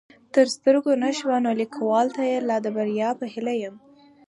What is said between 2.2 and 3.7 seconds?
يې د لا بريا په هيله